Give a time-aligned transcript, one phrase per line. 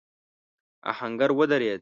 [0.91, 1.79] آهنګر ودرېد.